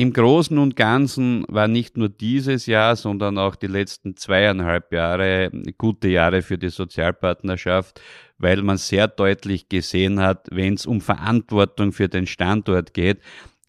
[0.00, 5.50] Im Großen und Ganzen war nicht nur dieses Jahr, sondern auch die letzten zweieinhalb Jahre
[5.76, 8.00] gute Jahre für die Sozialpartnerschaft,
[8.38, 13.18] weil man sehr deutlich gesehen hat, wenn es um Verantwortung für den Standort geht,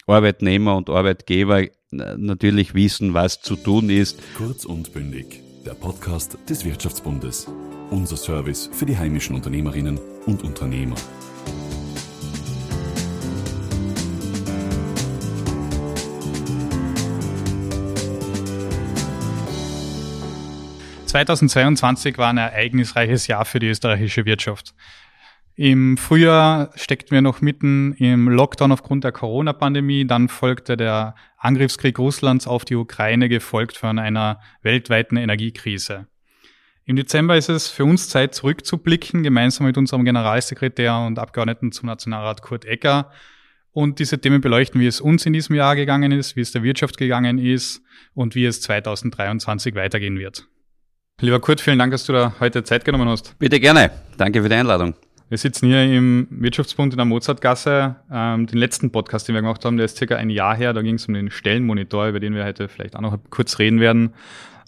[0.08, 4.18] Arbeitnehmer und Arbeitgeber natürlich wissen, was zu tun ist.
[4.38, 7.48] Kurz und bündig, der Podcast des Wirtschaftsbundes.
[7.90, 10.96] Unser Service für die heimischen Unternehmerinnen und Unternehmer.
[21.12, 24.74] 2022 war ein ereignisreiches Jahr für die österreichische Wirtschaft.
[25.56, 30.08] Im Frühjahr steckten wir noch mitten im Lockdown aufgrund der Corona-Pandemie.
[30.08, 36.08] Dann folgte der Angriffskrieg Russlands auf die Ukraine, gefolgt von einer weltweiten Energiekrise.
[36.86, 41.88] Im Dezember ist es für uns Zeit, zurückzublicken, gemeinsam mit unserem Generalsekretär und Abgeordneten zum
[41.88, 43.12] Nationalrat Kurt Ecker.
[43.74, 46.64] Und diese Themen beleuchten, wie es uns in diesem Jahr gegangen ist, wie es der
[46.64, 47.82] Wirtschaft gegangen ist
[48.14, 50.48] und wie es 2023 weitergehen wird.
[51.24, 53.38] Lieber Kurt, vielen Dank, dass du da heute Zeit genommen hast.
[53.38, 53.92] Bitte gerne.
[54.18, 54.96] Danke für die Einladung.
[55.30, 57.96] Wir sitzen hier im Wirtschaftsbund in der Mozartgasse.
[58.12, 60.74] Ähm, den letzten Podcast, den wir gemacht haben, der ist circa ein Jahr her.
[60.74, 63.80] Da ging es um den Stellenmonitor, über den wir heute vielleicht auch noch kurz reden
[63.80, 64.16] werden.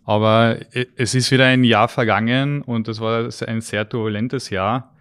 [0.05, 0.57] Aber
[0.95, 4.93] es ist wieder ein Jahr vergangen und das war ein sehr turbulentes Jahr.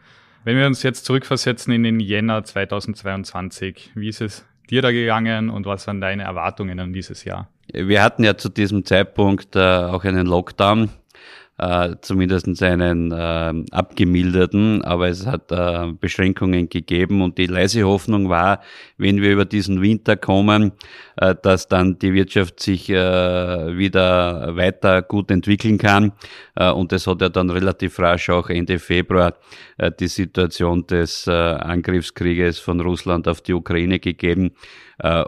[0.45, 5.51] Wenn wir uns jetzt zurückversetzen in den Jänner 2022, wie ist es dir da gegangen
[5.51, 7.51] und was waren deine Erwartungen an dieses Jahr?
[7.71, 10.89] Wir hatten ja zu diesem Zeitpunkt äh, auch einen Lockdown
[11.63, 18.29] äh, zumindest einen äh, abgemilderten, aber es hat äh, Beschränkungen gegeben und die leise Hoffnung
[18.29, 18.61] war,
[18.99, 20.73] wenn wir über diesen Winter kommen,
[21.17, 26.13] äh, dass dann die Wirtschaft sich äh, wieder weiter gut entwickeln kann.
[26.57, 29.35] Äh, und es hat ja dann relativ rasch auch Ende Februar
[29.79, 34.51] äh, die Situation des äh, Angriffskrieges von Russland auf die Ukraine gegeben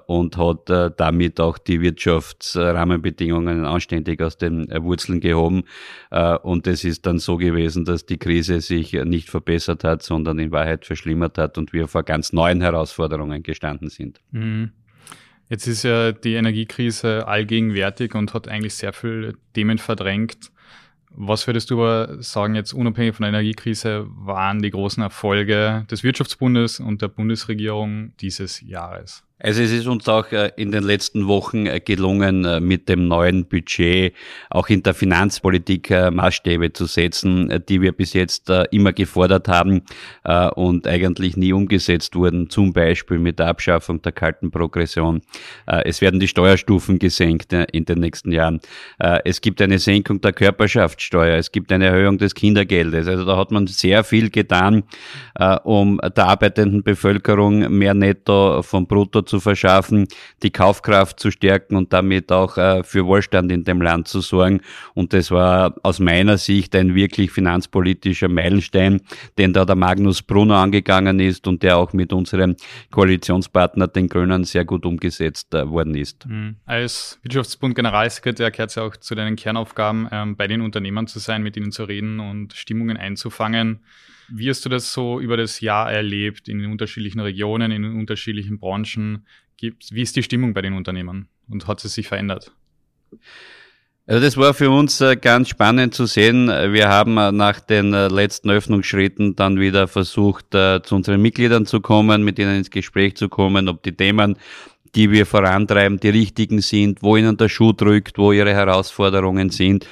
[0.06, 5.64] und hat äh, damit auch die Wirtschaftsrahmenbedingungen anständig aus den äh, Wurzeln gehoben.
[6.42, 10.52] Und es ist dann so gewesen, dass die Krise sich nicht verbessert hat, sondern in
[10.52, 14.20] Wahrheit verschlimmert hat und wir vor ganz neuen Herausforderungen gestanden sind.
[14.30, 14.70] Mhm.
[15.48, 20.50] Jetzt ist ja die Energiekrise allgegenwärtig und hat eigentlich sehr viele Themen verdrängt.
[21.10, 26.02] Was würdest du aber sagen, jetzt unabhängig von der Energiekrise, waren die großen Erfolge des
[26.02, 29.22] Wirtschaftsbundes und der Bundesregierung dieses Jahres?
[29.44, 33.08] Also es ist uns auch äh, in den letzten Wochen äh, gelungen, äh, mit dem
[33.08, 34.14] neuen Budget
[34.48, 39.82] auch in der Finanzpolitik Maßstäbe zu setzen, die wir bis jetzt immer gefordert haben
[40.54, 45.22] und eigentlich nie umgesetzt wurden, zum Beispiel mit der Abschaffung der kalten Progression.
[45.66, 48.60] Es werden die Steuerstufen gesenkt in den nächsten Jahren.
[49.24, 53.08] Es gibt eine Senkung der Körperschaftssteuer, es gibt eine Erhöhung des Kindergeldes.
[53.08, 54.84] Also da hat man sehr viel getan,
[55.64, 60.06] um der arbeitenden Bevölkerung mehr Netto vom Brutto zu verschaffen,
[60.42, 64.60] die Kaufkraft zu stärken und damit auch äh, für Wohlstand in dem Land zu sorgen.
[64.94, 69.00] Und das war aus meiner Sicht ein wirklich finanzpolitischer Meilenstein,
[69.38, 72.56] den da der Magnus Brunner angegangen ist und der auch mit unserem
[72.90, 76.26] Koalitionspartner, den Grünen, sehr gut umgesetzt äh, worden ist.
[76.26, 76.56] Mhm.
[76.66, 81.18] Als Wirtschaftsbund Generalsekretär gehört es ja auch zu deinen Kernaufgaben, ähm, bei den Unternehmern zu
[81.18, 83.80] sein, mit ihnen zu reden und Stimmungen einzufangen.
[84.28, 87.98] Wie hast du das so über das Jahr erlebt in den unterschiedlichen Regionen, in den
[87.98, 89.26] unterschiedlichen Branchen?
[89.60, 92.52] Wie ist die Stimmung bei den Unternehmen und hat es sich verändert?
[94.06, 96.48] Also das war für uns äh, ganz spannend zu sehen.
[96.48, 101.80] Wir haben äh, nach den äh, letzten Öffnungsschritten dann wieder versucht, zu unseren Mitgliedern zu
[101.80, 104.36] kommen, mit ihnen ins Gespräch zu kommen, ob die Themen,
[104.94, 109.86] die wir vorantreiben, die richtigen sind, wo ihnen der Schuh drückt, wo ihre Herausforderungen sind.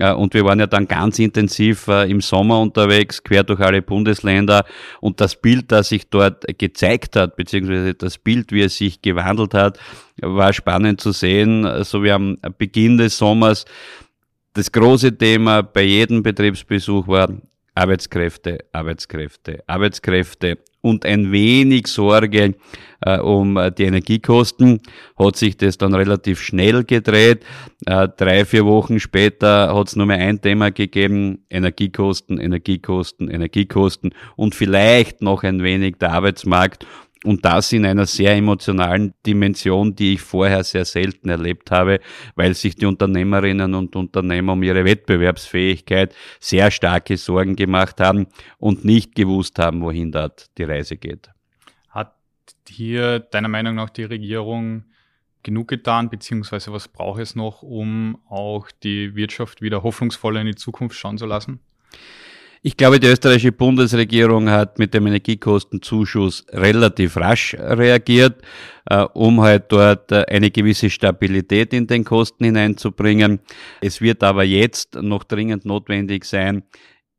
[0.00, 4.64] Und wir waren ja dann ganz intensiv äh, im Sommer unterwegs, quer durch alle Bundesländer.
[5.00, 9.54] Und das Bild, das sich dort gezeigt hat, beziehungsweise das Bild, wie es sich gewandelt
[9.54, 9.78] hat,
[10.20, 11.64] war spannend zu sehen.
[11.64, 13.66] Also wir haben Beginn des Sommers
[14.54, 17.28] das große Thema bei jedem Betriebsbesuch war
[17.74, 22.54] Arbeitskräfte, Arbeitskräfte, Arbeitskräfte und ein wenig Sorge
[23.00, 24.80] äh, um äh, die Energiekosten,
[25.18, 27.44] hat sich das dann relativ schnell gedreht.
[27.86, 34.14] Äh, drei, vier Wochen später hat es nur mehr ein Thema gegeben, Energiekosten, Energiekosten, Energiekosten
[34.36, 36.86] und vielleicht noch ein wenig der Arbeitsmarkt.
[37.24, 42.00] Und das in einer sehr emotionalen Dimension, die ich vorher sehr selten erlebt habe,
[42.36, 48.26] weil sich die Unternehmerinnen und Unternehmer um ihre Wettbewerbsfähigkeit sehr starke Sorgen gemacht haben
[48.58, 51.30] und nicht gewusst haben, wohin dort die Reise geht.
[51.88, 52.14] Hat
[52.68, 54.84] hier deiner Meinung nach die Regierung
[55.42, 60.56] genug getan, beziehungsweise was braucht es noch, um auch die Wirtschaft wieder hoffnungsvoller in die
[60.56, 61.60] Zukunft schauen zu lassen?
[62.66, 68.40] Ich glaube, die österreichische Bundesregierung hat mit dem Energiekostenzuschuss relativ rasch reagiert,
[68.86, 73.40] äh, um halt dort äh, eine gewisse Stabilität in den Kosten hineinzubringen.
[73.82, 76.62] Es wird aber jetzt noch dringend notwendig sein,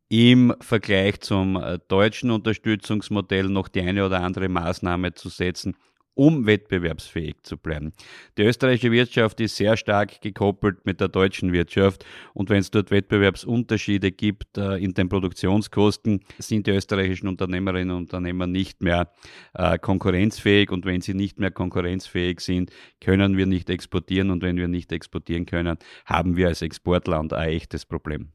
[0.09, 5.75] im Vergleich zum äh, deutschen Unterstützungsmodell noch die eine oder andere Maßnahme zu setzen,
[6.15, 7.93] um wettbewerbsfähig zu bleiben.
[8.37, 12.89] Die österreichische Wirtschaft ist sehr stark gekoppelt mit der deutschen Wirtschaft und wenn es dort
[12.89, 19.11] Wettbewerbsunterschiede gibt äh, in den Produktionskosten, sind die österreichischen Unternehmerinnen und Unternehmer nicht mehr
[19.53, 22.71] äh, konkurrenzfähig und wenn sie nicht mehr konkurrenzfähig sind,
[23.01, 27.49] können wir nicht exportieren und wenn wir nicht exportieren können, haben wir als Exportland ein
[27.49, 28.29] echtes Problem.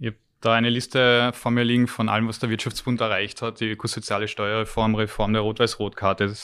[0.00, 3.60] Ich habe da eine Liste vor mir liegen von allem, was der Wirtschaftsbund erreicht hat,
[3.60, 6.34] die ökosoziale Steuerreform, Reform der Rot-Weiß-Rot-Karte,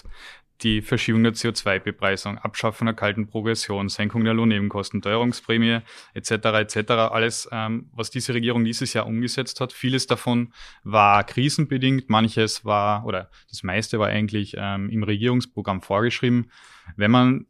[0.63, 5.81] die Verschiebung der CO2-Bepreisung, Abschaffung der kalten Progression, Senkung der Lohnnebenkosten, Teuerungsprämie
[6.15, 6.31] etc.
[6.31, 6.91] etc.
[6.91, 9.73] Alles, ähm, was diese Regierung dieses Jahr umgesetzt hat.
[9.73, 10.53] Vieles davon
[10.85, 16.51] war krisenbedingt, manches war oder das meiste war eigentlich ähm, im Regierungsprogramm vorgeschrieben.
[16.97, 17.47] Wenn man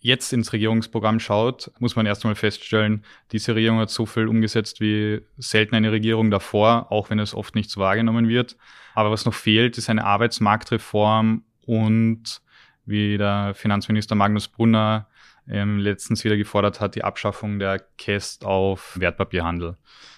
[0.00, 4.82] jetzt ins Regierungsprogramm schaut, muss man erst einmal feststellen, diese Regierung hat so viel umgesetzt
[4.82, 8.56] wie selten eine Regierung davor, auch wenn es oft nicht so wahrgenommen wird.
[8.94, 12.42] Aber was noch fehlt, ist eine Arbeitsmarktreform und
[12.86, 15.08] wie der Finanzminister Magnus Brunner
[15.48, 19.76] ähm, letztens wieder gefordert hat, die Abschaffung der Käst auf Wertpapierhandel.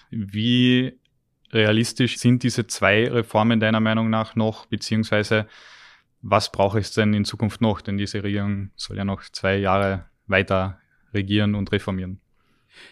[0.09, 0.99] Wie
[1.51, 5.47] realistisch sind diese zwei Reformen deiner Meinung nach noch, beziehungsweise
[6.21, 7.81] was braucht es denn in Zukunft noch?
[7.81, 10.79] Denn diese Regierung soll ja noch zwei Jahre weiter
[11.13, 12.19] regieren und reformieren.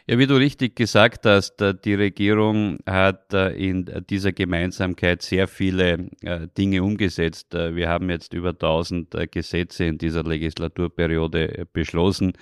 [0.07, 5.47] Ja, wie du richtig gesagt hast, äh, die Regierung hat äh, in dieser Gemeinsamkeit sehr
[5.47, 7.53] viele äh, Dinge umgesetzt.
[7.53, 12.33] Wir haben jetzt über 1000 Gesetze in dieser Legislaturperiode beschlossen.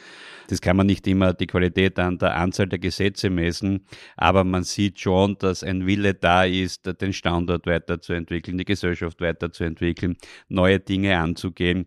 [0.49, 3.85] Das kann man nicht immer die Qualität an der Anzahl der Gesetze messen,
[4.17, 10.17] aber man sieht schon, dass ein Wille da ist, den Standort weiterzuentwickeln, die Gesellschaft weiterzuentwickeln,
[10.49, 11.85] neue Dinge anzugehen.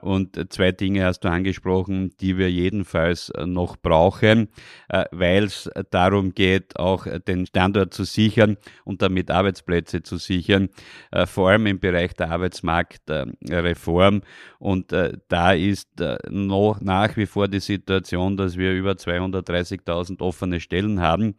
[0.00, 4.48] Und zwei Dinge hast du angesprochen, die wir jedenfalls noch brauchen.
[4.92, 10.68] Äh, weil es darum geht, auch den Standort zu sichern und damit Arbeitsplätze zu sichern,
[11.10, 14.20] äh, vor allem im Bereich der Arbeitsmarktreform.
[14.58, 15.88] Und äh, da ist
[16.28, 21.36] noch nach wie vor die Situation, dass wir über 230.000 offene Stellen haben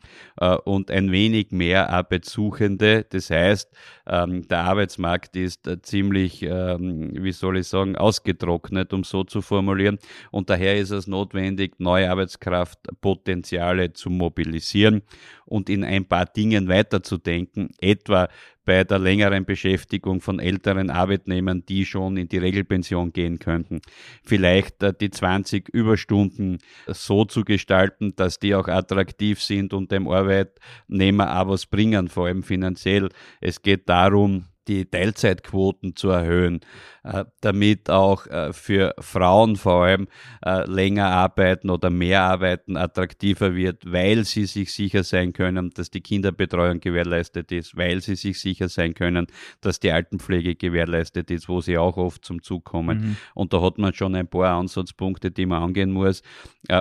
[0.66, 3.06] und ein wenig mehr Arbeitssuchende.
[3.10, 3.70] Das heißt,
[4.08, 10.00] ähm, der Arbeitsmarkt ist ziemlich, ähm, wie soll ich sagen, ausgetrocknet, um so zu formulieren.
[10.32, 15.02] Und daher ist es notwendig, neue Arbeitskraftpotenzial Potenziale zu mobilisieren
[15.46, 18.30] und in ein paar Dingen weiterzudenken, etwa
[18.66, 23.82] bei der längeren Beschäftigung von älteren Arbeitnehmern, die schon in die Regelpension gehen könnten.
[24.24, 30.08] Vielleicht äh, die 20 Überstunden so zu gestalten, dass die auch attraktiv sind und dem
[30.08, 33.10] Arbeitnehmer auch was bringen, vor allem finanziell.
[33.42, 36.62] Es geht darum, die Teilzeitquoten zu erhöhen,
[37.04, 40.08] äh, damit auch äh, für Frauen vor allem
[40.46, 45.90] äh, länger arbeiten oder mehr arbeiten attraktiver wird, weil sie sich sicher sein können, dass
[45.90, 49.28] die Kinderbetreuung gewährleistet ist, weil sie sich sicher sein können,
[49.62, 53.00] dass die Altenpflege gewährleistet ist, wo sie auch oft zum Zug kommen.
[53.00, 53.18] Mhm.
[53.34, 56.22] Und da hat man schon ein paar Ansatzpunkte, die man angehen muss.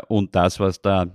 [0.08, 1.06] Und das, was da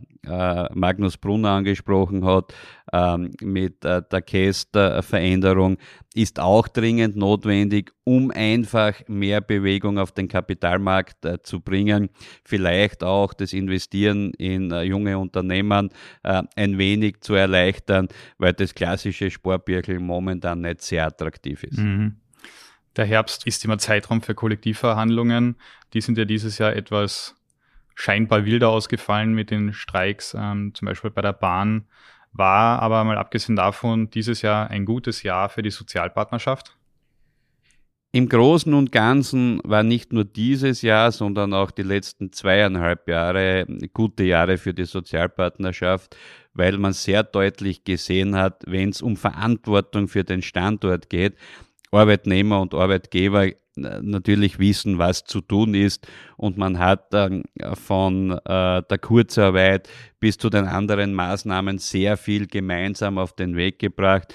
[0.73, 2.53] Magnus Brunner angesprochen hat,
[2.93, 5.77] ähm, mit der Käster-Veränderung,
[6.17, 12.09] ist auch dringend notwendig, um einfach mehr Bewegung auf den Kapitalmarkt äh, zu bringen,
[12.43, 15.89] vielleicht auch das Investieren in äh, junge Unternehmen
[16.23, 18.07] äh, ein wenig zu erleichtern,
[18.39, 21.77] weil das klassische Sportbirkel momentan nicht sehr attraktiv ist.
[21.77, 22.17] Mhm.
[22.95, 25.57] Der Herbst ist immer Zeitraum für Kollektivverhandlungen.
[25.93, 27.35] Die sind ja dieses Jahr etwas
[27.97, 31.87] scheinbar wilder ausgefallen mit den Streiks, ähm, zum Beispiel bei der Bahn
[32.31, 36.77] war aber mal abgesehen davon dieses Jahr ein gutes Jahr für die Sozialpartnerschaft?
[38.11, 43.65] Im Großen und Ganzen war nicht nur dieses Jahr, sondern auch die letzten zweieinhalb Jahre
[43.93, 46.15] gute Jahre für die Sozialpartnerschaft,
[46.53, 51.35] weil man sehr deutlich gesehen hat, wenn es um Verantwortung für den Standort geht,
[51.91, 58.81] Arbeitnehmer und Arbeitgeber natürlich wissen, was zu tun ist und man hat dann von äh,
[58.83, 59.87] der Kurzarbeit
[60.19, 64.33] bis zu den anderen Maßnahmen sehr viel gemeinsam auf den Weg gebracht.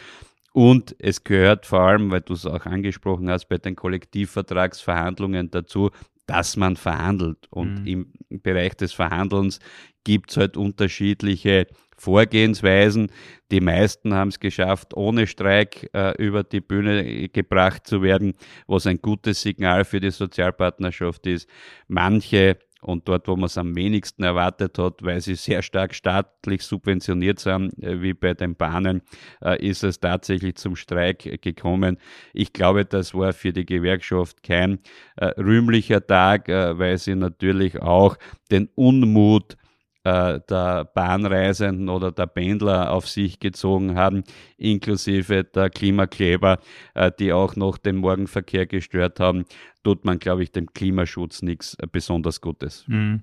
[0.53, 5.91] Und es gehört vor allem, weil du es auch angesprochen hast, bei den Kollektivvertragsverhandlungen dazu,
[6.27, 7.47] dass man verhandelt.
[7.51, 7.87] Und mhm.
[7.87, 9.61] im Bereich des Verhandelns
[10.05, 11.67] gibt es halt unterschiedliche
[12.03, 13.13] Vorgehensweisen.
[13.53, 18.35] Die meisten haben es geschafft, ohne Streik äh, über die Bühne gebracht zu werden,
[18.67, 21.49] was ein gutes Signal für die Sozialpartnerschaft ist.
[21.87, 26.63] Manche und dort, wo man es am wenigsten erwartet hat, weil sie sehr stark staatlich
[26.63, 29.03] subventioniert sind, äh, wie bei den Bahnen,
[29.41, 31.99] äh, ist es tatsächlich zum Streik gekommen.
[32.35, 34.81] Ich glaube, das war für die Gewerkschaft kein
[35.17, 38.17] äh, rühmlicher Tag, weil sie natürlich auch
[38.51, 39.57] den Unmut
[40.05, 44.25] äh, der Bahnreisenden oder der Pendler auf sich gezogen haben,
[44.57, 46.59] inklusive der Klimakleber,
[46.95, 49.45] äh, die auch noch den Morgenverkehr gestört haben,
[49.85, 52.85] tut man, glaube ich, dem Klimaschutz nichts äh, besonders Gutes.
[52.89, 53.23] Mhm.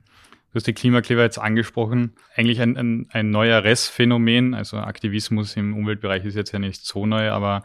[0.52, 2.14] Du hast die Klimakleber jetzt angesprochen.
[2.36, 4.56] Eigentlich ein, ein, ein neueres Phänomen.
[4.56, 7.64] Also Aktivismus im Umweltbereich ist jetzt ja nicht so neu, aber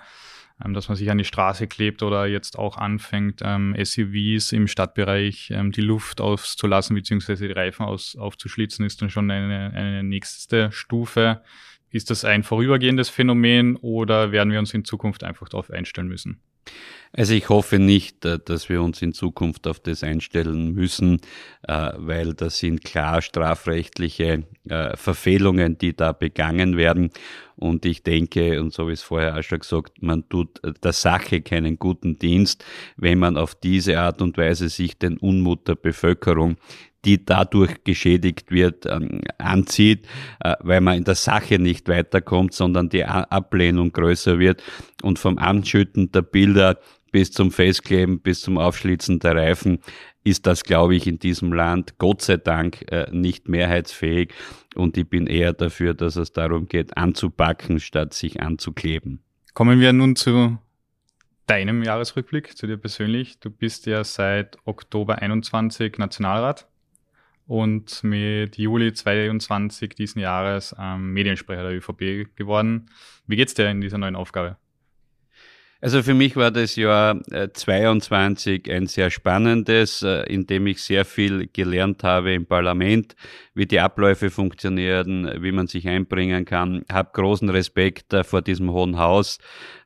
[0.59, 5.51] dass man sich an die Straße klebt oder jetzt auch anfängt, ähm, SUVs im Stadtbereich
[5.51, 10.71] ähm, die Luft auszulassen beziehungsweise die Reifen aus, aufzuschlitzen, ist dann schon eine, eine nächste
[10.73, 11.43] Stufe.
[11.91, 16.41] Ist das ein vorübergehendes Phänomen oder werden wir uns in Zukunft einfach darauf einstellen müssen?
[17.17, 21.21] Also ich hoffe nicht, äh, dass wir uns in Zukunft auf das einstellen müssen,
[21.63, 27.11] äh, weil das sind klar strafrechtliche äh, Verfehlungen, die da begangen werden.
[27.55, 31.41] Und ich denke, und so wie es vorher auch schon gesagt, man tut der Sache
[31.41, 32.65] keinen guten Dienst,
[32.97, 36.57] wenn man auf diese Art und Weise sich den Unmut der Bevölkerung
[37.05, 40.07] die dadurch geschädigt wird, ähm, anzieht,
[40.41, 44.63] äh, weil man in der Sache nicht weiterkommt, sondern die Ablehnung größer wird
[45.03, 46.79] und vom Anschütten der Bilder
[47.13, 49.79] bis zum Festkleben, bis zum Aufschlitzen der Reifen
[50.25, 54.33] ist das, glaube ich, in diesem Land Gott sei Dank äh, nicht mehrheitsfähig.
[54.75, 59.21] Und ich bin eher dafür, dass es darum geht, anzupacken, statt sich anzukleben.
[59.53, 60.59] Kommen wir nun zu
[61.47, 63.39] deinem Jahresrückblick, zu dir persönlich.
[63.39, 66.67] Du bist ja seit Oktober 21 Nationalrat
[67.47, 72.87] und mit Juli 22 diesen Jahres ähm, Mediensprecher der ÖVP geworden.
[73.27, 74.57] Wie geht's dir in dieser neuen Aufgabe?
[75.85, 77.21] Also für mich war das Jahr
[77.53, 83.15] 22 äh, ein sehr spannendes, äh, in dem ich sehr viel gelernt habe im Parlament,
[83.53, 86.87] wie die Abläufe funktionieren, wie man sich einbringen kann.
[86.91, 89.37] Hab großen Respekt äh, vor diesem Hohen Haus,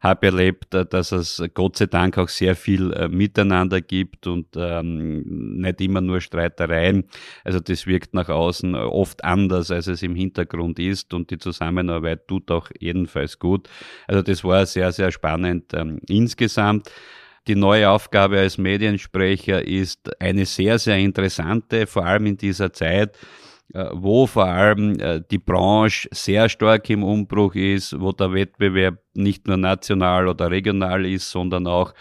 [0.01, 5.25] habe erlebt, dass es Gott sei Dank auch sehr viel Miteinander gibt und ähm,
[5.61, 7.09] nicht immer nur Streitereien.
[7.43, 12.29] Also das wirkt nach außen oft anders, als es im Hintergrund ist und die Zusammenarbeit
[12.29, 13.69] tut auch jedenfalls gut.
[14.07, 16.91] Also das war sehr, sehr spannend ähm, insgesamt.
[17.47, 23.17] Die neue Aufgabe als Mediensprecher ist eine sehr, sehr interessante, vor allem in dieser Zeit,
[23.73, 28.99] äh, wo vor allem äh, die Branche sehr stark im Umbruch ist, wo der Wettbewerb
[29.19, 31.93] nicht nur national oder regional ist, sondern auch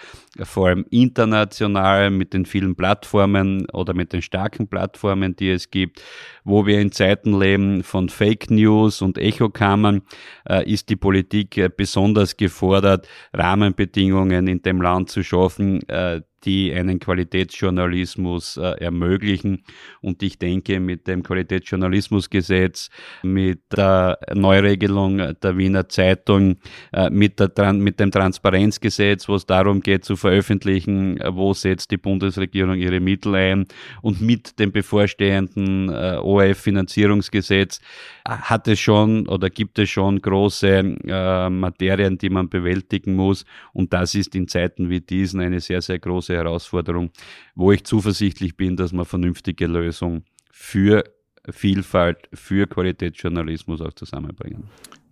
[0.44, 6.02] vor allem international mit den vielen Plattformen oder mit den starken Plattformen, die es gibt,
[6.44, 10.02] wo wir in Zeiten leben von Fake News und Echokammern,
[10.48, 16.74] äh, ist die Politik äh, besonders gefordert, Rahmenbedingungen in dem Land zu schaffen, äh, die
[16.74, 19.64] einen Qualitätsjournalismus äh, ermöglichen.
[20.02, 22.90] Und ich denke, mit dem Qualitätsjournalismusgesetz,
[23.24, 26.58] mit der Neuregelung der Wiener Zeitung,
[27.08, 31.92] äh, mit, der, mit dem Transparenzgesetz, wo es darum geht zu veröffentlichen, äh, wo setzt
[31.92, 33.68] die Bundesregierung ihre Mittel ein
[34.02, 37.80] und mit dem bevorstehenden äh, ORF-Finanzierungsgesetz
[38.26, 43.46] hat es schon oder gibt es schon große äh, Materien, die man bewältigen muss.
[43.74, 47.12] Und das ist in Zeiten wie diesen eine sehr, sehr große Herausforderung,
[47.56, 51.04] wo ich zuversichtlich bin, dass man vernünftige Lösungen für
[51.50, 54.66] Vielfalt, für Qualitätsjournalismus auch zusammenbringen.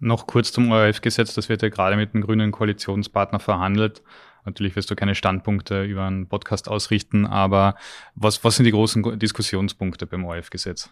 [0.06, 4.04] Noch kurz zum ORF-Gesetz, das wird ja gerade mit dem grünen Koalitionspartner verhandelt.
[4.46, 7.76] Natürlich wirst du keine Standpunkte über einen Podcast ausrichten, aber
[8.14, 10.92] was, was sind die großen Diskussionspunkte beim ORF-Gesetz?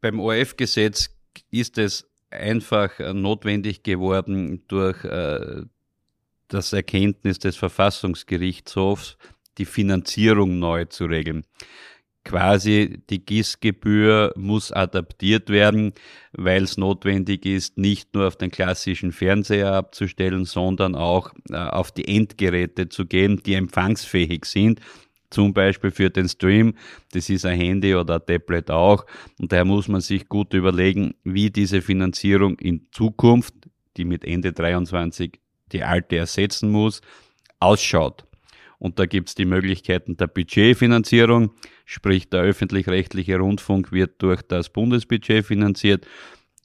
[0.00, 1.10] Beim ORF-Gesetz
[1.50, 5.62] ist es einfach notwendig geworden durch äh,
[6.46, 9.18] das Erkenntnis des Verfassungsgerichtshofs,
[9.58, 11.44] die Finanzierung neu zu regeln
[12.24, 15.92] quasi die Gießgebühr muss adaptiert werden,
[16.32, 21.90] weil es notwendig ist, nicht nur auf den klassischen Fernseher abzustellen, sondern auch äh, auf
[21.90, 24.80] die Endgeräte zu gehen, die empfangsfähig sind.
[25.30, 26.74] Zum Beispiel für den Stream,
[27.12, 29.06] das ist ein Handy oder ein Tablet auch.
[29.40, 33.54] Und daher muss man sich gut überlegen, wie diese Finanzierung in Zukunft,
[33.96, 35.40] die mit Ende 23
[35.72, 37.00] die alte ersetzen muss,
[37.60, 38.24] ausschaut.
[38.82, 41.52] Und da gibt's die Möglichkeiten der Budgetfinanzierung,
[41.84, 46.04] sprich der öffentlich-rechtliche Rundfunk wird durch das Bundesbudget finanziert,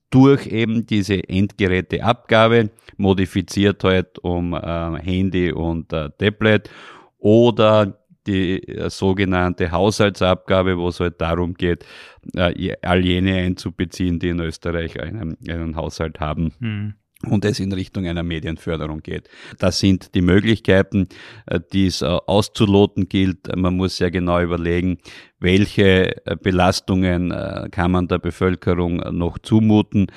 [0.09, 6.71] durch eben diese Endgeräteabgabe, modifiziert halt um äh, Handy und äh, Tablet
[7.19, 11.85] oder die äh, sogenannte Haushaltsabgabe, wo es halt darum geht,
[12.33, 16.51] äh, all jene einzubeziehen, die in Österreich einen, einen Haushalt haben.
[16.57, 16.93] Mhm.
[17.25, 19.29] Und es in Richtung einer Medienförderung geht.
[19.57, 21.07] Das sind die Möglichkeiten,
[21.47, 23.55] äh, die es äh, auszuloten gilt.
[23.55, 24.99] Man muss sehr genau überlegen,
[25.39, 27.33] welche äh, Belastungen
[27.71, 30.07] kann man der Bevölkerung noch zumuten,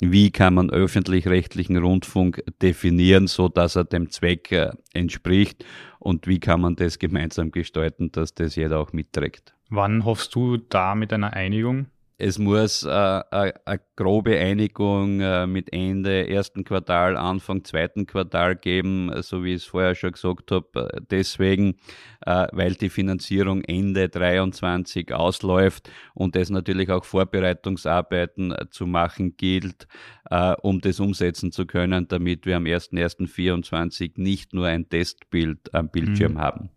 [0.00, 4.54] wie kann man öffentlich-rechtlichen Rundfunk definieren, so dass er dem Zweck
[4.92, 5.64] entspricht
[5.98, 9.54] und wie kann man das gemeinsam gestalten, dass das jeder auch mitträgt.
[9.70, 11.86] Wann hoffst du da mit einer Einigung?
[12.24, 19.10] Es muss äh, eine grobe Einigung äh, mit Ende ersten Quartal, Anfang zweiten Quartal geben,
[19.22, 21.02] so wie ich es vorher schon gesagt habe.
[21.10, 21.80] Deswegen,
[22.24, 29.88] äh, weil die Finanzierung Ende 23 ausläuft und es natürlich auch Vorbereitungsarbeiten zu machen gilt,
[30.62, 36.34] um das umsetzen zu können, damit wir am 1.1.24 nicht nur ein Testbild am Bildschirm
[36.34, 36.38] mhm.
[36.38, 36.70] haben.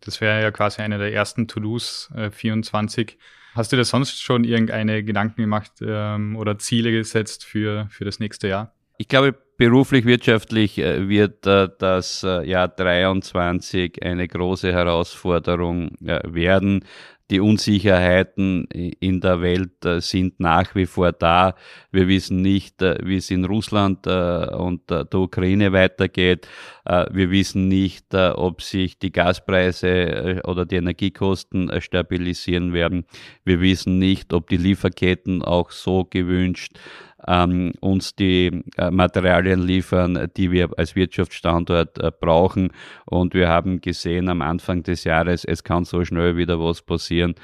[0.00, 3.18] Das wäre ja quasi eine der ersten To-Dos äh, 24.
[3.56, 8.20] Hast du dir sonst schon irgendeine Gedanken gemacht ähm, oder Ziele gesetzt für, für das
[8.20, 8.74] nächste Jahr?
[8.98, 16.84] Ich glaube, beruflich, wirtschaftlich äh, wird äh, das äh, Jahr 23 eine große Herausforderung werden.
[17.28, 21.56] Die Unsicherheiten in der Welt äh, sind nach wie vor da.
[21.90, 26.48] Wir wissen nicht, äh, wie es in Russland äh, und der Ukraine weitergeht.
[26.84, 33.06] Wir wissen nicht, ob sich die Gaspreise oder die Energiekosten stabilisieren werden.
[33.44, 36.78] Wir wissen nicht, ob die Lieferketten auch so gewünscht
[37.26, 42.70] ähm, uns die äh, Materialien liefern, die wir als Wirtschaftsstandort äh, brauchen.
[43.04, 47.34] Und wir haben gesehen am Anfang des Jahres, es kann so schnell wieder was passieren,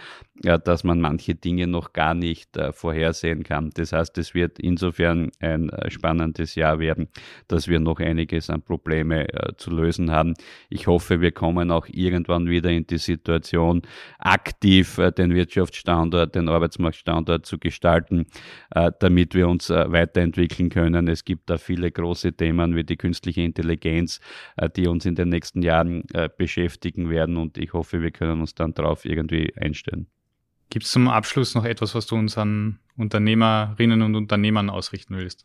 [0.42, 3.70] ja, dass man manche Dinge noch gar nicht äh, vorhersehen kann.
[3.74, 7.08] Das heißt, es wird insofern ein äh, spannendes Jahr werden,
[7.48, 10.34] dass wir noch einiges an Probleme äh, zu lösen haben.
[10.70, 13.82] Ich hoffe, wir kommen auch irgendwann wieder in die Situation,
[14.18, 18.26] aktiv äh, den Wirtschaftsstandort, den Arbeitsmarktstandort zu gestalten,
[18.74, 21.08] äh, damit wir uns weiterentwickeln können.
[21.08, 24.20] Es gibt da viele große Themen wie die künstliche Intelligenz,
[24.76, 26.04] die uns in den nächsten Jahren
[26.36, 30.06] beschäftigen werden und ich hoffe, wir können uns dann darauf irgendwie einstellen.
[30.72, 35.44] Gibt es zum Abschluss noch etwas, was du unseren Unternehmerinnen und Unternehmern ausrichten willst?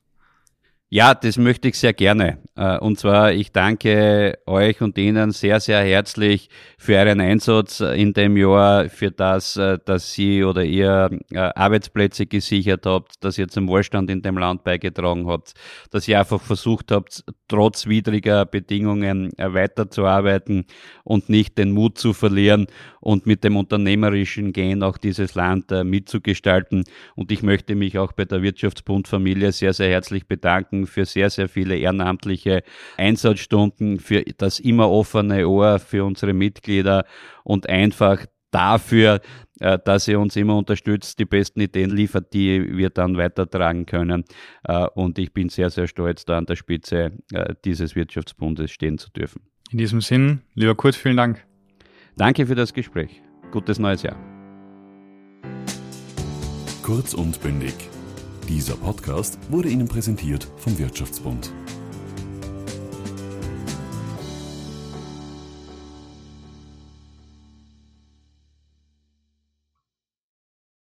[0.87, 2.37] Ja, das möchte ich sehr gerne.
[2.55, 8.13] Äh, und zwar, ich danke euch und Ihnen sehr, sehr herzlich für Ihren Einsatz in
[8.13, 13.49] dem Jahr, für das, äh, dass Sie oder ihr äh, Arbeitsplätze gesichert habt, dass ihr
[13.49, 15.55] zum Wohlstand in dem Land beigetragen habt,
[15.91, 20.65] dass ihr einfach versucht habt, trotz widriger Bedingungen weiterzuarbeiten
[21.03, 22.67] und nicht den Mut zu verlieren
[22.99, 26.83] und mit dem unternehmerischen Gehen auch dieses Land mitzugestalten.
[27.15, 31.29] Und ich möchte mich auch bei der Wirtschaftsbundfamilie sehr, sehr herzlich bedanken Danken für sehr,
[31.29, 32.63] sehr viele ehrenamtliche
[32.97, 37.05] Einsatzstunden, für das immer offene Ohr für unsere Mitglieder
[37.43, 39.21] und einfach dafür,
[39.59, 44.23] äh, dass ihr uns immer unterstützt, die besten Ideen liefert, die wir dann weitertragen können.
[44.63, 48.97] Äh, und ich bin sehr, sehr stolz, da an der Spitze äh, dieses Wirtschaftsbundes stehen
[48.97, 49.41] zu dürfen.
[49.71, 51.45] In diesem Sinn, lieber Kurt, vielen Dank.
[52.15, 53.21] Danke für das Gespräch.
[53.51, 54.17] Gutes neues Jahr.
[56.81, 57.73] Kurz und bündig
[58.47, 61.51] dieser Podcast wurde Ihnen präsentiert vom Wirtschaftsbund.